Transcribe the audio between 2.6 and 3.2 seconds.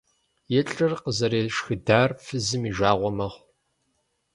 и жагъуэ